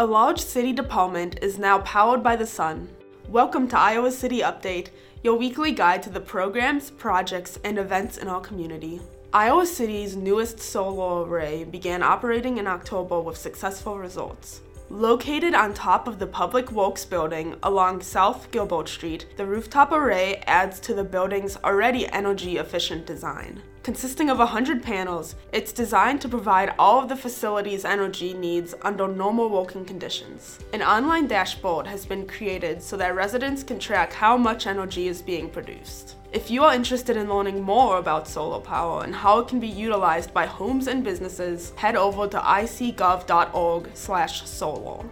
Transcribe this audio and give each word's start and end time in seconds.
A 0.00 0.06
large 0.06 0.38
city 0.38 0.72
department 0.72 1.40
is 1.42 1.58
now 1.58 1.80
powered 1.80 2.22
by 2.22 2.36
the 2.36 2.46
sun. 2.46 2.88
Welcome 3.26 3.66
to 3.66 3.76
Iowa 3.76 4.12
City 4.12 4.42
Update, 4.42 4.90
your 5.24 5.34
weekly 5.34 5.72
guide 5.72 6.04
to 6.04 6.10
the 6.10 6.20
programs, 6.20 6.92
projects, 6.92 7.58
and 7.64 7.80
events 7.80 8.16
in 8.16 8.28
our 8.28 8.40
community. 8.40 9.00
Iowa 9.32 9.66
City's 9.66 10.14
newest 10.14 10.60
solar 10.60 11.26
array 11.26 11.64
began 11.64 12.04
operating 12.04 12.58
in 12.58 12.68
October 12.68 13.20
with 13.20 13.36
successful 13.36 13.98
results. 13.98 14.60
Located 14.90 15.52
on 15.52 15.74
top 15.74 16.08
of 16.08 16.18
the 16.18 16.26
Public 16.26 16.72
Works 16.72 17.04
building 17.04 17.56
along 17.62 18.00
South 18.00 18.50
Gilbert 18.50 18.88
Street, 18.88 19.26
the 19.36 19.44
rooftop 19.44 19.92
array 19.92 20.36
adds 20.46 20.80
to 20.80 20.94
the 20.94 21.04
building's 21.04 21.58
already 21.58 22.08
energy 22.08 22.56
efficient 22.56 23.04
design. 23.04 23.60
Consisting 23.82 24.30
of 24.30 24.38
100 24.38 24.82
panels, 24.82 25.34
it's 25.52 25.72
designed 25.72 26.22
to 26.22 26.28
provide 26.28 26.74
all 26.78 27.02
of 27.02 27.10
the 27.10 27.16
facility's 27.16 27.84
energy 27.84 28.32
needs 28.32 28.74
under 28.80 29.06
normal 29.06 29.50
working 29.50 29.84
conditions. 29.84 30.58
An 30.72 30.82
online 30.82 31.26
dashboard 31.26 31.86
has 31.86 32.06
been 32.06 32.26
created 32.26 32.82
so 32.82 32.96
that 32.96 33.14
residents 33.14 33.62
can 33.62 33.78
track 33.78 34.14
how 34.14 34.38
much 34.38 34.66
energy 34.66 35.06
is 35.08 35.20
being 35.20 35.50
produced. 35.50 36.16
If 36.30 36.50
you 36.50 36.62
are 36.62 36.74
interested 36.74 37.16
in 37.16 37.30
learning 37.30 37.62
more 37.62 37.96
about 37.96 38.28
solar 38.28 38.60
power 38.60 39.02
and 39.02 39.14
how 39.14 39.38
it 39.38 39.48
can 39.48 39.60
be 39.60 39.66
utilized 39.66 40.34
by 40.34 40.44
homes 40.44 40.86
and 40.86 41.02
businesses, 41.02 41.72
head 41.76 41.96
over 41.96 42.28
to 42.28 42.38
icgov.org/solar. 42.38 45.04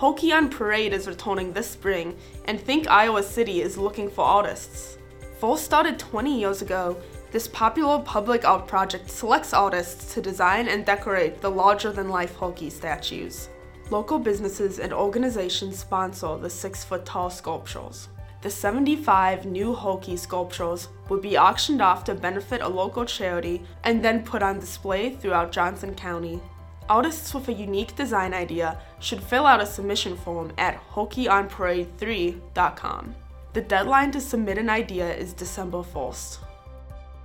Herky 0.00 0.32
on 0.32 0.48
Parade 0.48 0.92
is 0.92 1.06
returning 1.06 1.52
this 1.52 1.70
spring, 1.70 2.16
and 2.46 2.60
Think 2.60 2.90
Iowa 2.90 3.22
City 3.22 3.62
is 3.62 3.78
looking 3.78 4.10
for 4.10 4.24
artists. 4.24 4.98
Full 5.38 5.56
started 5.56 5.96
20 5.96 6.40
years 6.40 6.60
ago, 6.60 6.96
this 7.30 7.46
popular 7.46 8.00
public 8.00 8.44
art 8.44 8.66
project 8.66 9.08
selects 9.08 9.54
artists 9.54 10.12
to 10.14 10.20
design 10.20 10.66
and 10.66 10.84
decorate 10.84 11.40
the 11.40 11.50
larger 11.50 11.92
than 11.92 12.08
life 12.08 12.36
Herky 12.36 12.68
statues. 12.68 13.48
Local 13.90 14.18
businesses 14.18 14.80
and 14.80 14.92
organizations 14.92 15.78
sponsor 15.78 16.36
the 16.36 16.50
six 16.50 16.82
foot 16.82 17.04
tall 17.04 17.30
sculptures. 17.30 18.08
The 18.46 18.52
75 18.52 19.44
new 19.44 19.74
Herky 19.74 20.16
sculptures 20.16 20.86
would 21.08 21.20
be 21.20 21.36
auctioned 21.36 21.82
off 21.82 22.04
to 22.04 22.14
benefit 22.14 22.62
a 22.62 22.68
local 22.68 23.04
charity 23.04 23.64
and 23.82 24.04
then 24.04 24.22
put 24.22 24.40
on 24.40 24.60
display 24.60 25.10
throughout 25.10 25.50
Johnson 25.50 25.96
County. 25.96 26.40
Artists 26.88 27.34
with 27.34 27.48
a 27.48 27.52
unique 27.52 27.96
design 27.96 28.32
idea 28.32 28.78
should 29.00 29.20
fill 29.20 29.46
out 29.46 29.60
a 29.60 29.66
submission 29.66 30.16
form 30.16 30.52
at 30.58 30.80
HerkyOnParade3.com. 30.92 33.16
The 33.52 33.62
deadline 33.62 34.12
to 34.12 34.20
submit 34.20 34.58
an 34.58 34.70
idea 34.70 35.12
is 35.12 35.32
December 35.32 35.78
1st. 35.78 36.45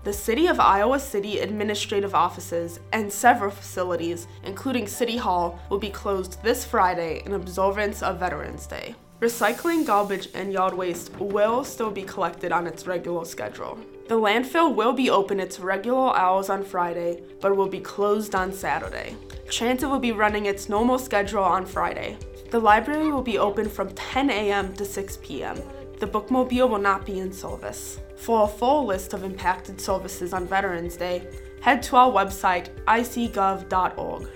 The 0.03 0.11
City 0.11 0.47
of 0.47 0.59
Iowa 0.59 0.99
City 0.99 1.38
administrative 1.38 2.16
offices 2.16 2.80
and 2.91 3.13
several 3.13 3.52
facilities, 3.52 4.25
including 4.43 4.88
City 4.88 5.16
Hall, 5.16 5.59
will 5.69 5.77
be 5.77 5.91
closed 5.91 6.41
this 6.41 6.66
Friday 6.66 7.21
in 7.23 7.33
observance 7.33 8.02
of 8.02 8.19
Veterans 8.19 8.66
Day. 8.66 8.95
Recycling, 9.19 9.85
garbage, 9.85 10.30
and 10.33 10.52
yard 10.52 10.73
waste 10.73 11.16
will 11.19 11.63
still 11.63 11.91
be 11.91 12.02
collected 12.02 12.52
on 12.52 12.66
its 12.66 12.88
regular 12.88 13.25
schedule. 13.25 13.77
The 14.08 14.16
landfill 14.16 14.73
will 14.73 14.93
be 14.93 15.11
open 15.11 15.39
its 15.39 15.59
regular 15.59 16.17
hours 16.17 16.49
on 16.49 16.63
Friday, 16.63 17.21
but 17.39 17.55
will 17.55 17.69
be 17.69 17.80
closed 17.80 18.33
on 18.33 18.52
Saturday. 18.52 19.15
Transit 19.52 19.88
will 19.88 19.99
be 19.99 20.13
running 20.13 20.47
its 20.47 20.67
normal 20.67 20.97
schedule 20.97 21.43
on 21.43 21.63
Friday. 21.67 22.17
The 22.49 22.59
library 22.59 23.11
will 23.11 23.21
be 23.21 23.38
open 23.38 23.69
from 23.69 23.93
10 23.93 24.31
a.m. 24.31 24.73
to 24.77 24.83
6 24.83 25.19
p.m. 25.21 25.61
The 26.02 26.07
bookmobile 26.07 26.67
will 26.67 26.80
not 26.80 27.05
be 27.05 27.19
in 27.19 27.31
service. 27.31 27.99
For 28.16 28.45
a 28.45 28.47
full 28.47 28.88
list 28.88 29.13
of 29.13 29.23
impacted 29.23 29.80
services 29.80 30.33
on 30.33 30.47
Veterans 30.47 30.97
Day, 30.97 31.27
head 31.61 31.83
to 31.83 31.95
our 31.95 32.11
website, 32.11 32.69
icgov.org. 32.85 34.27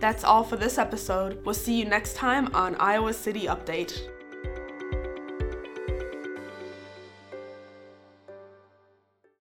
That's 0.00 0.24
all 0.24 0.42
for 0.42 0.56
this 0.56 0.78
episode. 0.78 1.44
We'll 1.44 1.54
see 1.54 1.78
you 1.78 1.84
next 1.84 2.16
time 2.16 2.48
on 2.54 2.76
Iowa 2.76 3.12
City 3.12 3.44
Update. 3.44 4.08